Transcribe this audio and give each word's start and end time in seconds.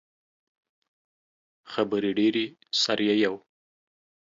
خبرې 1.71 2.11
ډیرې 2.19 2.45
سر 2.81 2.99
ئې 3.07 3.15
یؤ 3.23 3.35